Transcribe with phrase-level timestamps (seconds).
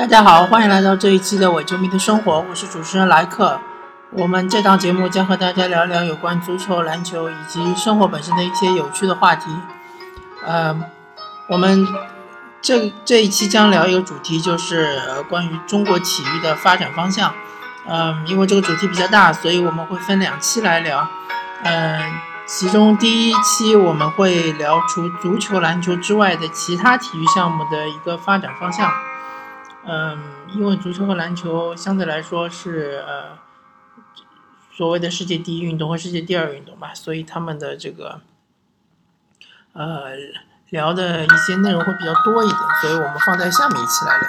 [0.00, 3.60] 大家好，欢迎来到这一期的伪球迷的生活，我是主持人莱克。
[4.12, 9.50] 我们这档节目将和大家聊聊有关足球、篮球以及生活本身的一些有趣的话题。
[10.42, 10.74] 呃，
[11.50, 11.86] 我们
[12.62, 17.34] 这这一期将聊一个主题，就是关于中国体育的发展方向。
[17.86, 21.06] 嗯，因为这个主题比较大，所以我们会分两期来聊。
[21.62, 22.00] 嗯，
[22.46, 28.90] 其中第一期我们会聊除足球、篮球之外的其他体育项目的一个发展方向。
[29.86, 30.18] 嗯，
[30.54, 33.38] 因为足球和篮球相对来说是呃
[34.76, 38.20] 所谓的世界第一运动和世界第二运动吧，所以他们的这个
[39.72, 40.10] 呃
[40.68, 44.28] 聊的一些内容会比较多一点，所以我们放在下面一期来聊。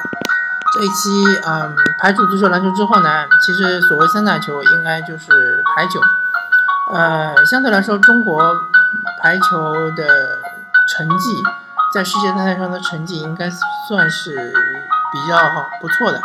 [0.74, 1.10] 这一期
[1.46, 6.00] 嗯，排除足球、篮球之后呢，其实所谓三大球应该就是排球。
[6.94, 8.56] 呃，相对来说，中国
[9.22, 10.40] 排球的
[10.88, 11.30] 成绩
[11.94, 13.50] 在世界大赛上的成绩应该
[13.90, 14.54] 算是。
[15.12, 15.38] 比较
[15.82, 16.22] 不错的，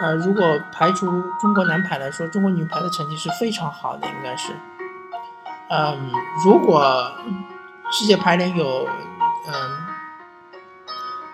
[0.00, 1.06] 呃，如果排除
[1.40, 4.52] 中国男排来说，中国女排的成绩是非常好的，应该是，
[5.68, 6.10] 嗯，
[6.44, 7.12] 如果
[7.90, 8.88] 世界排联有，
[9.46, 9.52] 嗯，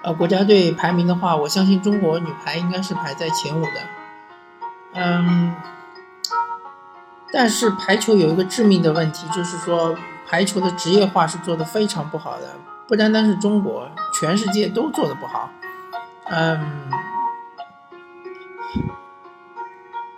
[0.03, 3.81] 呃，国家队排名的话，我相信中国女排应该是排在前五的，
[4.95, 5.55] 嗯，
[7.33, 9.97] 但是排球有一个致命的问题，就是说
[10.29, 12.55] 排球的职业化是做的非常不好的，
[12.89, 15.49] 不单单是中国，全世界都做的不好。
[16.31, 16.91] 嗯，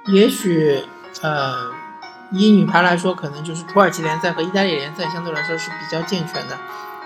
[0.06, 0.84] 也许
[1.22, 1.70] 呃，
[2.30, 6.56] 以女排来说，可能就是土耳其联赛和意大利联赛相对来说是比较健全的。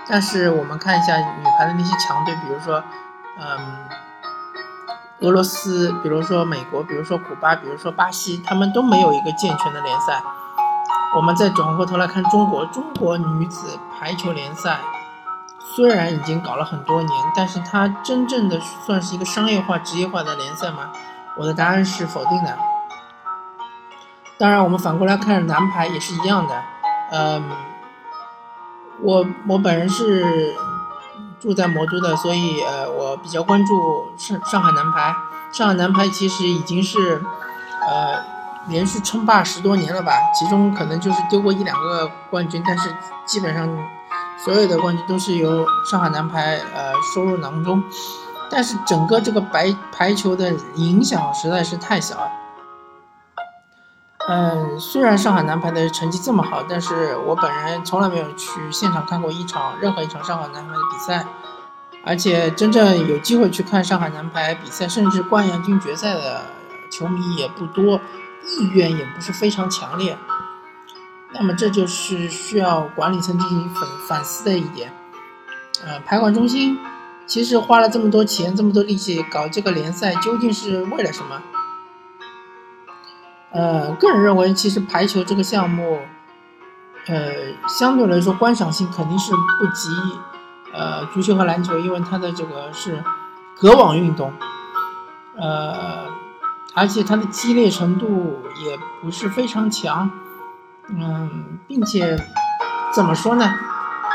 [0.07, 2.83] 但是我们看一下女排的那些强队，比如说
[3.39, 3.77] 嗯，
[5.19, 10.21] 俄罗斯，比如说美国，比如说古巴，比如说巴西，他们都没有一个健全的联赛。
[11.15, 14.79] 我们再转过头来看中国，中国女子排球联赛。
[15.59, 20.89] 虽然已经搞了很多年，但是它真正的算是一个商业化、职业化的联赛吗？
[21.37, 22.57] 我的答案是否定的。
[24.37, 26.61] 当然，我们反过来看男排也是一样的。
[27.11, 27.51] 嗯，
[29.01, 30.55] 我我本人是
[31.39, 35.15] 住在魔都的，所以呃，我比较关注上上海男排。
[35.51, 37.21] 上海男排其实已经是
[37.87, 38.23] 呃
[38.67, 43.69] 连续称霸十多年了吧，其中可能就是丢过一两个冠军，但是基本上。
[44.43, 47.83] 所有的冠军都是由上海男排呃收入囊中，
[48.49, 52.31] 但是整个这个白排球的影响实在是太小了。
[54.29, 61.25] 嗯，虽然上海男排的成绩这么好，但是我本人从来没有去现场看过一场任何一场上海男排的比赛，
[62.05, 66.41] 而且真正有机会去看上海男排比赛，甚至冠亚军决赛的
[66.91, 67.99] 球迷也不多，
[68.59, 70.15] 意愿也不是非常强烈。
[71.31, 74.91] 那么这就是需要管理层进行反反思的一点。
[75.85, 76.77] 呃，排管中心
[77.25, 81.41] 其实花了这么多钱、这么多力气搞这个联赛，究竟是为了什么？
[83.51, 85.99] 呃，个人认为，其实排球这个项目，
[87.07, 87.31] 呃，
[87.67, 89.89] 相对来说观赏性肯定是不及
[90.73, 93.03] 呃足球和篮球，因为它的这个是
[93.55, 94.33] 隔网运动，
[95.37, 96.07] 呃，
[96.73, 100.11] 而且它的激烈程度也不是非常强。
[100.89, 102.17] 嗯，并且
[102.93, 103.53] 怎么说呢？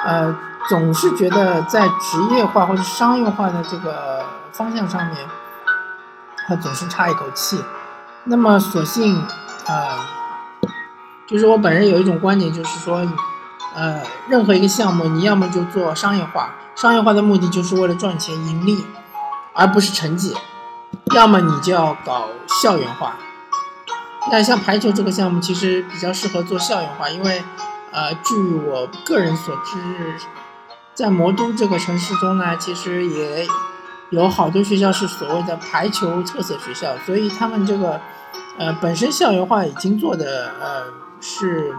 [0.04, 0.36] 呃，
[0.68, 5.16] 总是觉得在职业化或者商业化的这个方向上面，
[6.46, 7.62] 它总是差一口气。
[8.24, 9.16] 那么，索性
[9.66, 10.06] 啊，
[11.26, 13.06] 就是我本人有一种观点，就是说，
[13.74, 18.84] 呃，任何一个项目，你要么就做商业化，商业化的目的就是为了赚钱盈利，
[19.52, 20.34] 而不是成绩；
[21.14, 22.28] 要么你就要搞
[22.62, 23.14] 校园化。
[24.30, 27.42] 那像排球这个项目，其实比较适合做校园化，因为，
[27.92, 28.34] 呃，据
[28.66, 30.16] 我个人所知，
[30.94, 33.46] 在魔都这个城市中呢，其实也
[34.10, 38.00] 有好多学校是所谓的排球特色学校，所以他们这个，
[38.58, 40.84] 呃，本身校园化已经做的，呃，
[41.20, 41.74] 是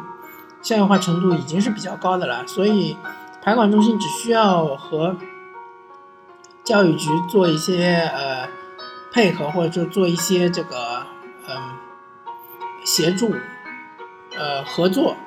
[0.62, 2.95] 校园化程度已经是比较高的了，所以
[3.41, 5.15] 排管中心只需要和
[6.63, 8.48] 教育局做一些呃
[9.12, 10.94] 配合，或者就做一些这个，
[12.86, 13.36] 协助，
[14.38, 15.18] 呃，合作，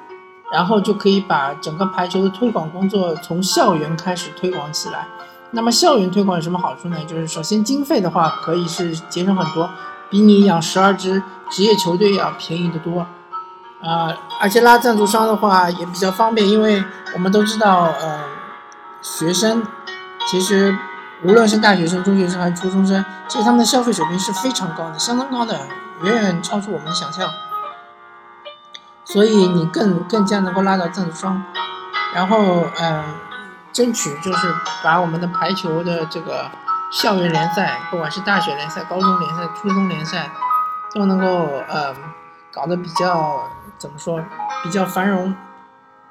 [0.51, 5.07] 然后就可以把整个排球的推广工作从校园开始推广起来。
[5.51, 6.97] 那么校园推广有什么好处呢？
[7.07, 9.69] 就是首先经费的话可以是节省很多，
[10.09, 13.07] 比你养十二支职业球队要便宜得多。
[13.81, 16.83] 啊，而且拉赞助商的话也比较方便，因为
[17.15, 18.25] 我们都知道，呃，
[19.01, 19.63] 学生
[20.27, 20.77] 其实
[21.23, 25.59] 无论是大学生、中学生还是初中生，其实他们的消费水平是非常高的，相当高的，
[26.03, 27.31] 远远超出我们的想象。
[29.11, 31.43] 所以你更更加能够拉到赞助商，
[32.15, 33.03] 然后嗯，
[33.73, 36.51] 争取就是把我们的排球的这个
[36.93, 40.31] 校园联赛，不管是大学联赛、高中联赛、初中联赛，
[40.95, 41.27] 都能够
[41.69, 41.95] 呃
[42.53, 44.23] 搞得比较怎么说，
[44.63, 45.35] 比较繁荣。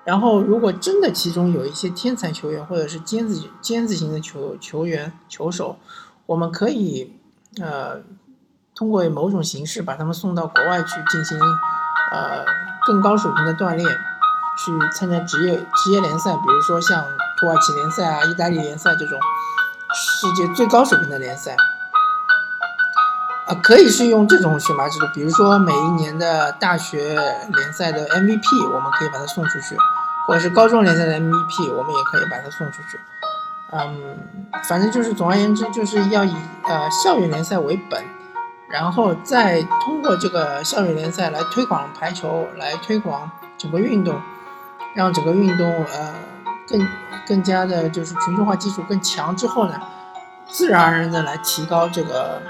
[0.03, 5.77] 然后，如果真的其中有一些天才球员，或者是尖子尖子型的球球员、球手，
[6.25, 7.19] 我们可以
[7.61, 8.01] 呃
[8.73, 11.37] 通过某种形式把他们送到国外去进行
[12.11, 12.45] 呃
[12.87, 17.03] 更高水平的锻炼，去参加职业职业联赛，比如说像
[17.37, 19.19] 土耳其联赛啊、意大利联赛这种。
[19.89, 21.55] 世界最高水平的联赛，
[23.47, 29.77] 啊，可以是用这种选拔制度，比如说每一年的大学联赛的 MVP，我们可以把它送出去，
[30.27, 32.99] 或者是高中联赛的 MVP，我们也可以把它送出去。
[33.71, 34.17] 嗯，
[34.67, 36.35] 反正就是总而言之，就是要以
[36.65, 38.03] 呃校园联赛为本，
[38.69, 44.21] 然后再通过这个校园联赛来推广排球，来推广整个运动，
[44.95, 46.13] 让整个运动呃
[46.67, 46.87] 更。
[47.27, 49.73] 更加的就是群众化基础更强之后呢，
[50.47, 52.41] 自然而然的来提高这个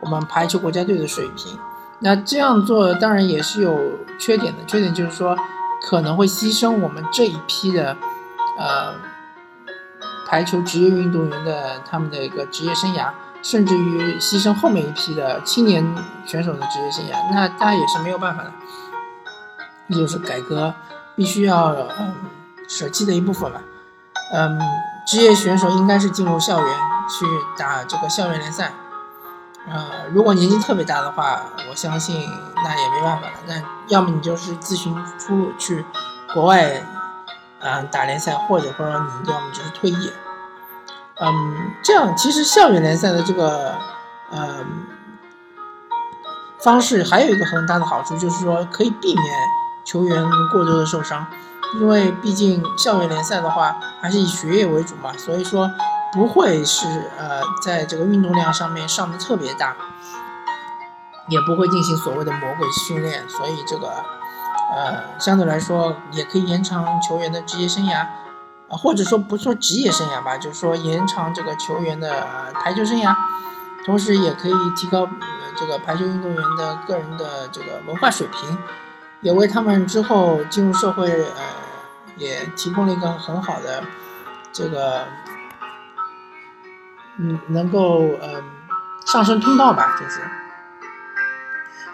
[0.00, 1.58] 我们排球国家队的水平。
[2.00, 3.80] 那这样做当然也是有
[4.20, 5.34] 缺点的，缺点就是说
[5.80, 7.96] 可能会牺牲我们这一批的
[8.58, 8.92] 呃
[10.26, 13.10] 排球职业运动员的他们的一个职业生涯，
[13.42, 15.84] 甚至于牺牲后面一批的青年
[16.26, 17.32] 选手的职业生涯。
[17.32, 18.52] 那当然也是没有办法的，
[19.88, 20.74] 这就是改革
[21.16, 22.14] 必须要嗯
[22.68, 23.60] 舍弃的一部分了。
[24.32, 24.58] 嗯，
[25.06, 26.68] 职业选手应该是进入校园
[27.08, 27.26] 去
[27.56, 28.72] 打这个校园联赛。
[29.66, 33.34] 呃，如果年纪特别大的话，我相信那也没办法了。
[33.46, 33.54] 那
[33.88, 35.84] 要么你就是自寻出路去
[36.32, 36.82] 国外，
[37.60, 38.90] 嗯，打联赛，或者或者
[39.22, 40.10] 你要么就是退役。
[41.20, 43.74] 嗯，这样其实校园联赛的这个
[44.30, 44.64] 呃
[46.60, 49.24] 方式还有一个很大的好处，就是说可以避免
[49.84, 51.26] 球员过多的受伤。
[51.80, 55.70] 因为毕竟校园联赛的话，还是以学业为主嘛，所以说
[56.14, 56.86] 不会是
[57.18, 59.76] 呃在这个运动量上面上的特别大，
[61.28, 63.88] 也不会进行所谓的魔鬼训练，所以这个
[64.74, 68.06] 呃相对来说也可以延长球员的职业生涯，
[68.68, 73.14] 啊或者说不说职业生涯吧，就是说延长这个球员的排球生涯，
[73.84, 75.08] 同时也可以提高
[75.56, 78.58] 这个排球运动员的个人的这个文化水平。
[79.20, 81.42] 也为他们之后进入社会，呃，
[82.16, 83.82] 也提供了一个很好的
[84.52, 85.06] 这个，
[87.16, 88.40] 嗯，能够呃
[89.06, 90.20] 上升通道吧，就是。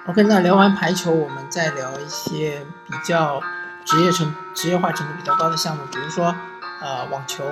[0.06, 3.40] OK，那聊完排球，我们再聊一些比较
[3.86, 6.36] 职业程职业化程度比较高的项目，比如说
[6.84, 7.42] 呃网球。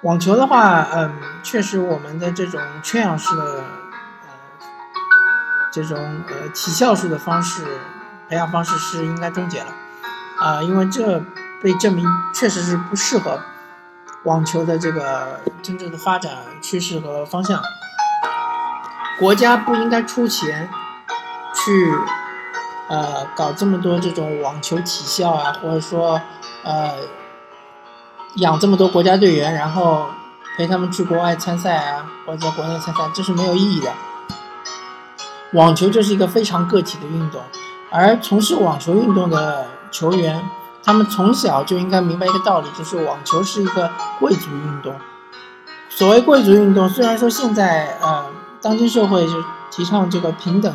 [0.00, 3.42] 网球的话，嗯，确实我们的这种圈养式的
[4.22, 4.28] 呃
[5.70, 5.98] 这种
[6.28, 7.66] 呃体校式的方式。
[8.28, 9.66] 培养方式是应该终结了，
[10.40, 11.20] 啊，因为这
[11.62, 13.38] 被证明确实是不适合
[14.22, 16.32] 网球的这个真正的发展
[16.62, 17.62] 趋势和方向。
[19.18, 20.70] 国家不应该出钱
[21.52, 21.94] 去
[22.88, 26.18] 呃搞这么多这种网球体校啊，或者说
[26.64, 26.90] 呃
[28.36, 30.06] 养这么多国家队员，然后
[30.56, 33.92] 陪他们去国外参赛啊，或者在国内参赛，这是没有意义的。
[35.52, 37.40] 网球就是一个非常个体的运动。
[37.90, 40.42] 而从事网球运动的球员，
[40.82, 44.94] 他们从小就应该明白一个道理，就是网球是一个贵族运动。
[45.90, 48.24] 所谓贵族运动，虽然说现在呃，
[48.62, 49.34] 当今社会就
[49.70, 50.74] 提倡这个平等、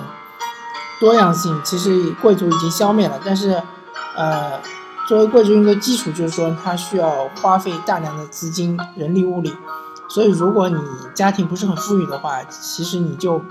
[1.00, 3.20] 多样性，其实贵族已经消灭了。
[3.26, 3.60] 但是，
[4.16, 4.60] 呃，
[5.08, 9.56] 作为贵族运动的基础，就是说它需要花费大量的资金、人力、物力。
[10.10, 10.78] 所以，如果你
[11.14, 13.42] 家庭不是很富裕的话，其实你就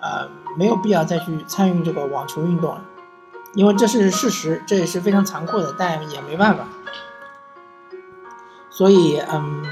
[0.00, 2.80] 呃没有必要再去参与这个网球运动了。
[3.54, 6.64] 因为这是事实，这也是非常残酷的，但也没办法。
[8.70, 9.64] 所以，嗯，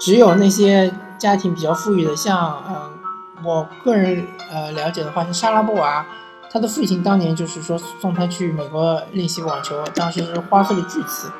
[0.00, 6.04] 只有那些家庭比较富裕的，像，嗯，我个人呃了解的话，像莎拉布娃，
[6.52, 11.30] 他的父亲当年就是说送他去美国练习网球，当时花费了巨资。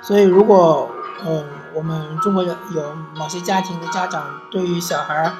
[0.00, 0.88] 所以，如果，
[1.26, 1.44] 嗯，
[1.74, 2.54] 我们中国有
[3.16, 5.32] 某些家庭的家长对于小孩，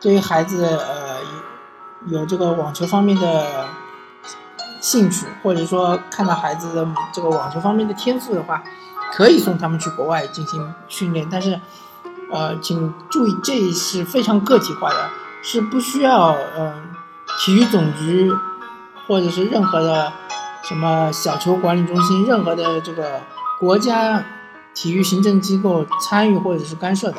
[0.00, 1.18] 对于孩子，呃，
[2.06, 3.66] 有这个网球方面的。
[4.80, 8.62] 兴趣，或者说看到孩子的这个网球方面的天赋的话，
[9.14, 11.26] 可以送他们去国外进行训练。
[11.32, 11.58] 但是，
[12.30, 15.08] 呃，请注意，这是非常个体化的，
[15.42, 16.90] 是不需要嗯
[17.38, 18.30] 体育总局
[19.06, 20.12] 或者是任何的
[20.62, 23.20] 什么小球管理中心、任何的这个
[23.60, 24.24] 国家
[24.74, 27.18] 体育行政机构参与或者是干涉的，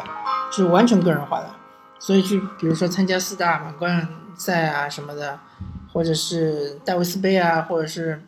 [0.51, 1.49] 是完全个人化的。
[1.99, 5.39] 所以去，比如说参加四大满贯赛啊什么的。
[5.93, 8.21] 或者是戴维斯杯啊，或者是，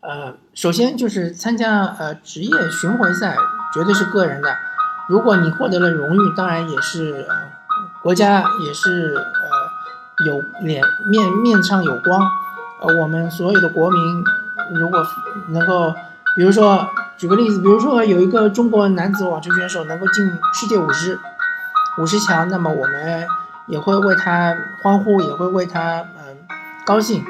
[0.00, 3.34] 呃，首先就是参加呃职业巡回赛，
[3.72, 4.54] 绝对是个人的，
[5.08, 7.26] 如果你获得了荣誉，当然也是
[8.02, 9.16] 国家也是
[10.26, 12.20] 有脸面面上有光。
[12.80, 14.24] 呃，我们所有的国民
[14.74, 15.06] 如果
[15.48, 15.94] 能够，
[16.36, 21.18] 比如说举个例子，比如说有一个中国男子网球选手能够进世界五十
[21.98, 23.26] 五十强，那么我们
[23.66, 26.36] 也会为他欢呼，也会为他嗯
[26.84, 27.24] 高兴。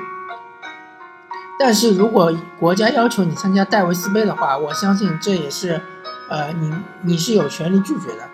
[1.59, 5.81] 但是如果国家要求你参加戴维斯杯的话，我相信这也是，
[6.29, 8.29] 呃，你你是有权利拒绝的，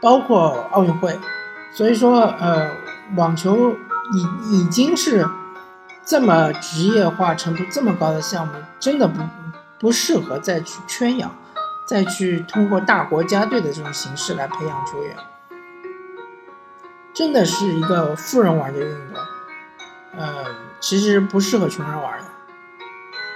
[0.00, 1.18] 包括奥运会。
[1.74, 2.68] 所以说，呃，
[3.16, 3.76] 网球
[4.12, 5.28] 已已经是
[6.04, 9.20] 这么职业化程度这么高的项目，真的不
[9.78, 11.30] 不适合再去圈养，
[11.86, 15.16] 再去通过大国家队的这种形式来培养球员，
[17.12, 19.22] 真的是一个富人玩的运动，
[20.18, 20.44] 呃，
[20.80, 22.26] 其实不适合穷人玩的。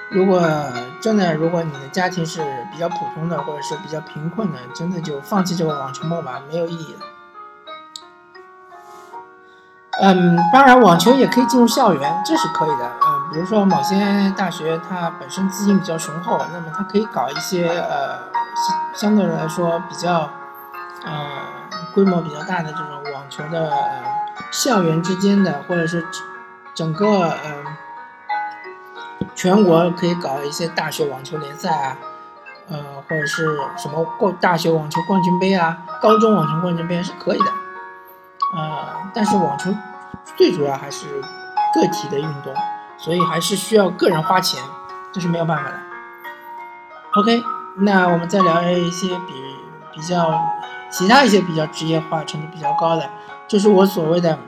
[0.08, 0.40] 如果
[1.00, 2.40] 真的，如果你的家庭是
[2.72, 7.00] 比较普通的，或者是比较贫困的，真的就放弃这个网球梦吧，没有意义的。
[10.02, 12.84] 嗯，当然，网球也可以进入校园，这是可以的。
[12.84, 18.18] 嗯，比如说某些大学它本身资金比较雄厚，那么它可以搞一些呃
[18.94, 20.28] 相对来说比较
[21.04, 21.12] 呃
[21.94, 23.80] 规模比较大的这种网球的呃
[24.50, 26.06] 校园之间的，或者是
[26.74, 27.64] 整个嗯。
[29.34, 31.96] 全国可以搞一些大学网球联赛啊，
[32.70, 37.44] 呃，或者是什么过大学网球冠军杯啊，高中网球冠军杯是可以的，
[38.54, 39.74] 呃，但是网球
[40.36, 41.06] 最主要还是
[41.74, 42.54] 个体的运动，
[42.98, 44.62] 所以还是需要个人花钱，
[45.12, 45.78] 这是没有办法的。
[47.14, 47.42] OK，
[47.78, 49.32] 那我们再聊一些比
[49.92, 50.40] 比较
[50.90, 53.08] 其他一些比较职业化程度比较高的，
[53.48, 54.38] 就是我所谓的，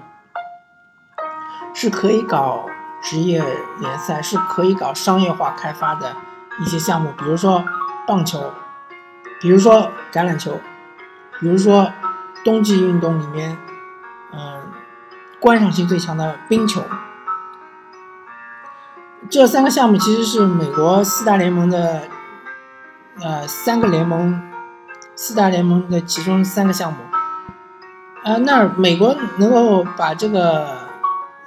[1.74, 2.66] 是可以搞。
[3.00, 3.40] 职业
[3.78, 6.16] 联赛是可以搞商业化开发的
[6.60, 7.64] 一些项目，比如说
[8.08, 8.52] 棒球，
[9.40, 10.58] 比如说橄榄球，
[11.38, 11.92] 比如说
[12.44, 13.56] 冬季运动里面，
[15.40, 16.82] 观赏性最强的冰球。
[19.30, 22.02] 这三个项目其实是美国四大联盟的，
[23.20, 24.40] 呃，三个联盟，
[25.14, 26.98] 四大联盟的其中三个项目。
[28.24, 30.86] 呃，那美国能够把这个。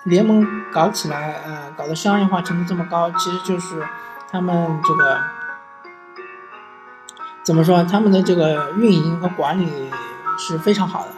[0.05, 3.85] 联盟搞起来，呃，搞得商业化程度这么高，其实就是
[4.31, 5.19] 他们这个
[7.43, 7.83] 怎么说？
[7.83, 9.91] 他们的这个运营和管理
[10.39, 11.09] 是非常好的。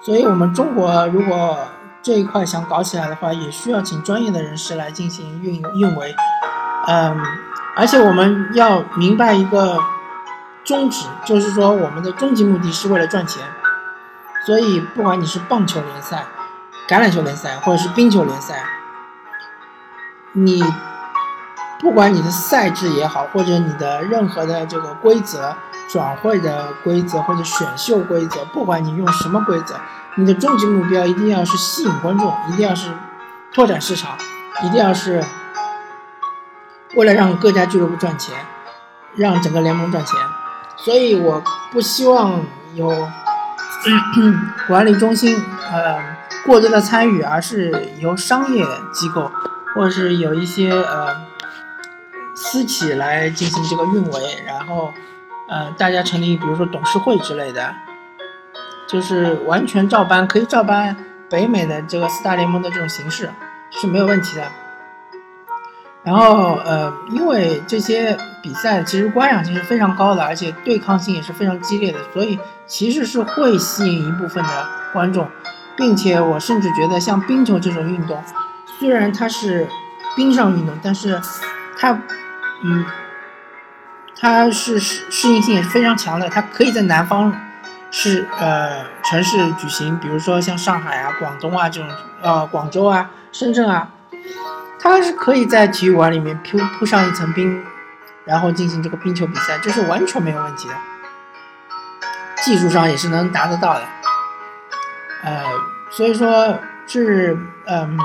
[0.00, 1.58] 所以，我们中国如果
[2.02, 6.14] 这一块想搞起来的话，也需要请专业的人士来进行运运维。
[6.88, 7.16] 嗯，
[7.76, 9.78] 而且我们要明白一个
[10.64, 13.42] 宗旨，就是说我们的终极目的是为了赚钱。
[14.44, 16.24] 所以，不管你是棒球联赛，
[16.88, 18.64] 橄榄球联赛或者是冰球联赛，
[20.32, 20.60] 你
[21.78, 25.54] 不管你的赛制也好，或者你的任何的这个规则、
[25.88, 29.76] 转会的规则或者选秀规则，不管你用什么规则，
[30.16, 32.90] 你的终极目标一定要是吸引观众，一定要是
[33.52, 34.16] 拓展市场，
[34.64, 35.24] 一定要是
[36.96, 38.34] 为了让各家俱乐部赚钱，
[39.14, 40.18] 让整个联盟赚钱。
[40.76, 42.88] 所以我不希望有
[44.68, 45.36] 管理中心，
[45.70, 46.12] 呃。
[46.44, 49.30] 过多的参与，而是由商业机构
[49.76, 51.14] 或者是有一些呃
[52.34, 54.92] 私企来进行这个运维，然后
[55.48, 57.72] 呃大家成立比如说董事会之类的，
[58.92, 60.94] 就是完全照搬，可以照搬
[61.30, 63.30] 北美的这个四大联盟的这种形式
[63.70, 64.42] 是没有问题的。
[66.04, 75.26] 然后呃，因为这些比赛其实观赏性是非常高的，而且对抗性也是非常激烈的，所以其实是会吸引一部分的观众。
[75.74, 78.22] 并且我甚至觉得，像冰球这种运动，
[78.78, 79.66] 虽然它是
[80.14, 81.18] 冰上运动，但是
[81.78, 81.98] 它，
[82.62, 82.84] 嗯，
[84.20, 86.28] 它是适适应性也是非常强的。
[86.28, 87.34] 它可以在南方
[87.94, 91.88] 是呃城市举行，比如说像上海啊、广东啊这种，
[92.22, 93.92] 呃广州啊、深圳啊，
[94.80, 97.62] 它是可以在体育馆里面铺铺上一层冰，
[98.24, 100.74] 然后进行这个冰球比赛，这是完全没有问题的，
[102.42, 103.82] 技术上也是能达得到的。
[105.24, 105.44] 呃，
[105.90, 107.98] 所以说是，嗯，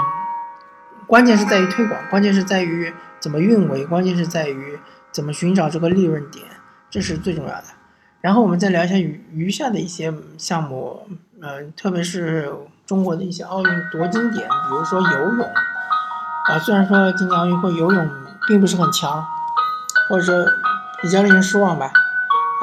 [1.08, 4.78] 关键是在于推广，关键是在于怎么运维，关键是在于
[5.12, 6.46] 怎么寻找这个利润点，
[6.90, 7.64] 这是最重要的。
[8.28, 11.02] 然后我们再聊一下余余下的一些项目，
[11.42, 12.54] 嗯，特别是
[12.86, 15.48] 中国的一些奥运夺金点，比如说游泳，
[16.50, 18.10] 啊，虽然说今年奥运会游泳
[18.46, 19.26] 并不是很强，
[20.10, 20.36] 或者说
[21.02, 21.90] 比较令人失望吧，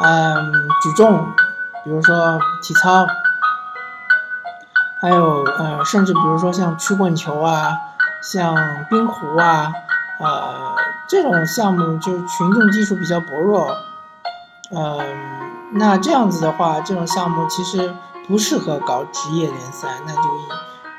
[0.02, 0.52] 嗯，
[0.83, 1.33] 举重，
[1.83, 3.06] 比如说体操。
[5.00, 7.75] 还有呃，甚至比如说像曲棍球啊，
[8.23, 8.54] 像
[8.90, 9.73] 冰壶啊，
[10.21, 10.76] 呃，
[11.09, 13.75] 这种项目就是群众基础比较薄弱，
[14.71, 14.99] 嗯，
[15.76, 17.93] 那这样子的话，这种项目其实
[18.28, 20.23] 不适合搞职业联赛，那就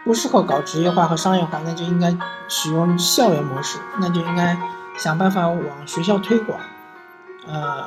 [0.04, 2.16] 不适合搞职业化和商业化，那就应该
[2.50, 4.58] 使用校园模式，那就应该
[4.98, 6.60] 想办法往学校推广。
[7.48, 7.86] 呃，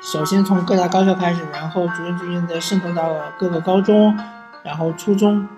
[0.00, 4.18] 首先从各大高校开始，然后逐渐逐渐的渗透到各个高中，
[4.64, 5.48] 然后初中，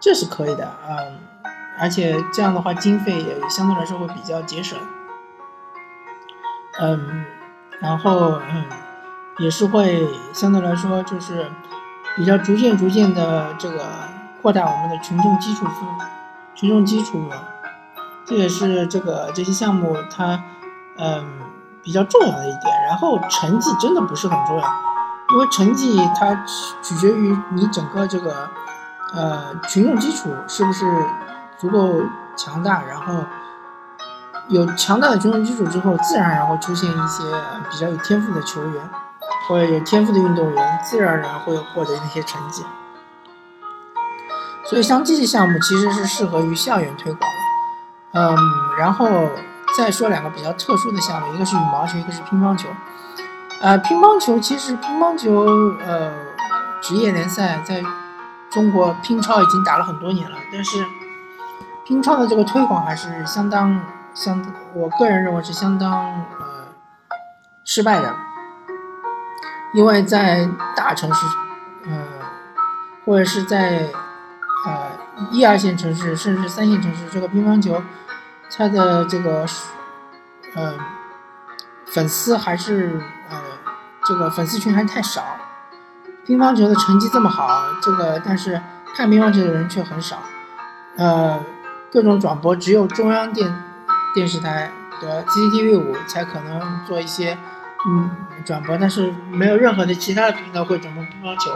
[0.00, 0.98] 这是可以的啊。
[1.78, 4.78] 而且这样的话，经费也相对来说会比较节省。
[6.80, 7.24] 嗯，
[7.80, 8.64] 然后嗯，
[9.38, 11.50] 也是会相对来说就是
[12.16, 13.84] 比较逐渐逐渐的这个
[14.40, 15.66] 扩大我们的群众基础，
[16.54, 17.28] 群众基础，
[18.24, 20.42] 这也是这个这些项目它
[20.98, 21.24] 嗯
[21.82, 22.82] 比较重要的一点。
[22.86, 24.68] 然后成绩真的不是很重要，
[25.32, 26.34] 因为成绩它
[26.82, 28.48] 取决于你整个这个
[29.14, 30.84] 呃群众基础是不是
[31.58, 32.02] 足够
[32.36, 33.24] 强大，然后。
[34.48, 37.24] 有强大的群众基础之后，自然而然会出现一些
[37.70, 38.90] 比较有天赋的球员，
[39.46, 42.64] 或者有天赋的运动员，自然而然会获得那些成绩。
[44.64, 48.20] 所以，像这些项目其实是适合于校园推广的。
[48.20, 48.36] 嗯，
[48.78, 49.08] 然后
[49.76, 52.68] 再说两个比较特殊的项目，一个是羽毛球，一个是乒乓球。
[53.60, 55.44] 呃，乒乓球其实乒乓球
[55.86, 56.12] 呃
[56.80, 57.82] 职业联赛在
[58.50, 60.84] 中国乒超已经打了很多年了，但是
[61.84, 63.80] 乒超的这个推广还是相当。
[64.14, 64.40] 相，
[64.74, 65.92] 我个人认为是相当
[66.38, 66.68] 呃
[67.64, 68.14] 失败的，
[69.74, 71.26] 因为在大城市，
[71.86, 71.92] 呃，
[73.04, 73.90] 或者是在
[74.66, 74.90] 呃
[75.30, 77.82] 一二线城市，甚至三线城市，这个乒乓球，
[78.56, 79.44] 它的这个
[80.54, 80.74] 呃
[81.86, 83.36] 粉丝还是呃
[84.06, 85.22] 这个粉丝群还是太少，
[86.24, 88.62] 乒乓球的成绩这么好，这个但是
[88.96, 90.22] 看乒乓球的人却很少，
[90.96, 91.40] 呃，
[91.92, 93.62] 各种转播只有中央电。
[94.14, 94.70] 电视台
[95.02, 97.36] 的 CCTV 五才可能做一些
[97.88, 98.08] 嗯
[98.42, 101.50] 转播，但是没有任何的其他的平台会转播乒乓球，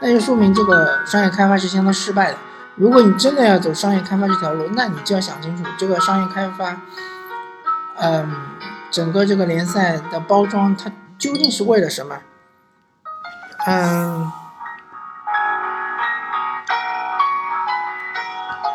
[0.00, 2.38] 那就说明这个商业开发是相当失败的。
[2.76, 6.76] 如果你真的要走商业开发这条路，那你就要想清楚这个商业开发，
[7.96, 8.32] 嗯，
[8.90, 12.16] 整个这个联赛的包装它究竟是为了什么？
[13.66, 14.32] 嗯，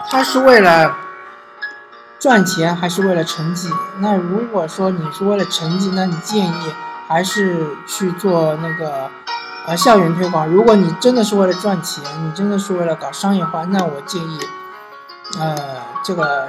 [0.09, 0.95] 它是为了。
[2.19, 3.69] 赚钱还是为了成绩？
[3.99, 6.73] 那如果说你是为了成绩，那你建议
[7.09, 9.09] 还是去做那个
[9.65, 10.47] 呃校园推广。
[10.47, 14.39] 如果你真的是为了赚钱，你真的是为了搞商业化，那我建议，
[15.39, 15.57] 呃，
[16.03, 16.47] 这个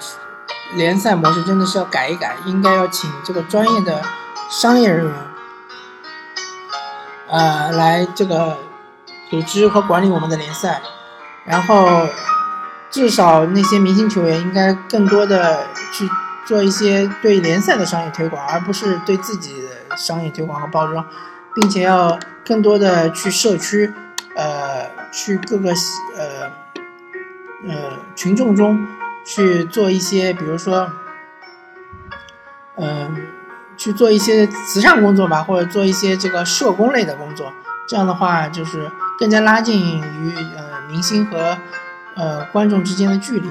[0.75, 4.01] 联赛模式真的是要改一改，应该要请这个专业的
[4.49, 5.15] 商业人员，
[7.29, 8.59] 呃，来这个
[9.31, 10.81] 组织和管理我们的联赛，
[11.45, 12.07] 然后。
[12.93, 16.11] 至少那些明星球员应该更多的去
[16.45, 19.65] 做一些对联赛的商业推广，而不是对自己
[19.97, 21.05] 商业推广和包装，
[21.55, 23.93] 并且要更多的去社区，
[24.37, 25.71] 呃，去各个
[26.17, 26.51] 呃
[27.69, 27.75] 呃
[28.15, 28.87] 群众中
[29.25, 30.91] 去做一些，比如说，
[32.77, 33.17] 嗯，
[33.77, 37.53] 去做一些慈善工作吧，或者做一些这个社工类的工作。
[37.89, 41.57] 这样的话，就是更加拉近与呃明星和。
[42.17, 43.49] 呃，观众之间的距离。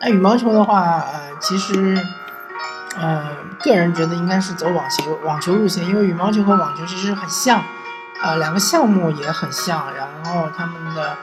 [0.00, 1.94] 那羽毛球的话，呃，其实，
[3.00, 3.28] 呃，
[3.60, 7.62] 个人觉得应该是走网球网球路线，因为羽毛球和网球其实很像，
[8.22, 9.86] 呃，两个项目也很像。
[9.94, 11.16] 然后他们的，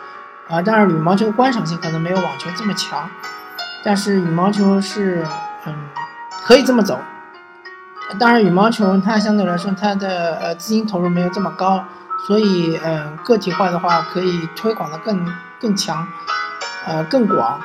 [0.49, 3.09] 啊，当然羽毛球观赏性可能没有网球这么强，
[3.83, 5.25] 但是羽毛球是，
[5.65, 5.73] 嗯，
[6.43, 6.99] 可以这么走。
[8.19, 11.83] 当然羽毛球它相对来说它的呃资金投入没有这么高，
[12.27, 15.25] 所以嗯个体化的话可以推广的更
[15.59, 16.07] 更强。
[16.88, 17.59] 呃，更广，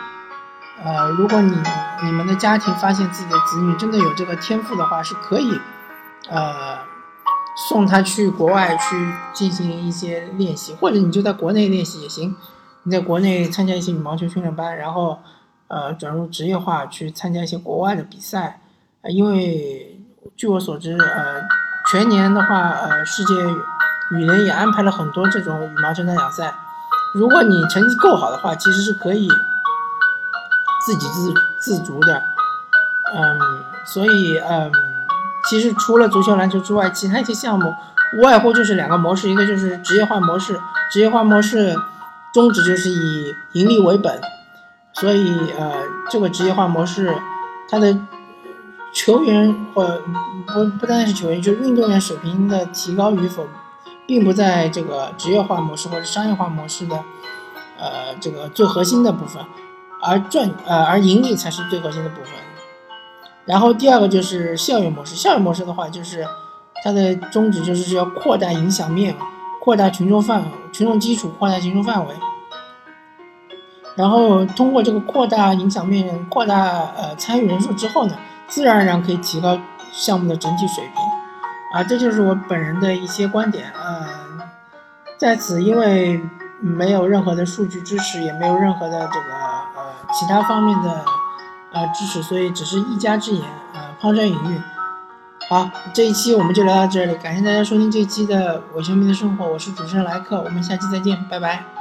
[0.83, 1.55] 呃，如果你
[2.03, 5.61] 你们的家庭发现自己的子女真的有这个天赋的话，是可以，
[6.31, 6.79] 呃，
[7.69, 12.35] 送他去国外去进行一些练习，或者你就在国内练习也行。
[12.85, 15.19] 你在国内参加一些羽毛球训练班，然后
[15.69, 18.61] 呃转入职业化去参加一些国外的比赛。
[19.05, 20.01] 因为
[20.35, 21.43] 据我所知，呃，
[21.91, 23.35] 全年的话，呃，世界
[24.13, 26.55] 羽联也安排了很多这种羽毛球的奖赛。
[27.15, 29.29] 如果你成绩够好的话，其实是可以
[30.85, 32.23] 自给自自足的，
[33.15, 33.39] 嗯，
[33.85, 34.71] 所以嗯，
[35.49, 37.73] 其实除了足球、篮球之外，其他一些项目
[38.19, 40.59] 无外乎就是两个模式，一个就是职业化模式，
[40.93, 41.75] 职业化模式
[42.33, 44.21] 宗旨就是以盈利为本，
[44.95, 45.73] 所以呃，
[46.11, 47.15] 这个职业化模式
[47.69, 47.97] 它的
[48.93, 50.01] 球员或
[50.47, 53.47] 不不单是球员，就是运动员水平的提高与否。
[54.07, 56.97] 并不在这个职业化模式或者商业化模式的，
[57.79, 59.41] 呃，这个最核心的部分，
[60.03, 62.33] 而赚呃而盈利才是最核心的部分。
[63.45, 66.27] 然后第二个就是校园模式，校园模式的话就是
[66.83, 69.17] 它的宗旨就是要扩大影响面，
[69.61, 72.15] 扩大群众范群众基础，扩大群众范围。
[73.97, 79.59] 然后通过这个扩大影响面、扩大呃参与人数之后呢，自然而然可以提高
[79.93, 81.03] 项目的整体水平。
[81.73, 83.73] 啊，这就是我本人的一些观点。
[83.85, 84.41] 嗯，
[85.19, 86.21] 在此因为
[86.61, 89.37] 没有任何的数据支持，也没有任何的这个
[90.13, 91.05] 其他方面的
[91.73, 93.45] 呃知识，所以只是一家之言，
[93.75, 94.61] 啊，抛砖引玉。
[95.49, 101.80] 好，这一期我们就聊到这里，感谢大家收听这一期的《伪球迷的生活》，我是主持人莱克，我们下期再见，拜拜。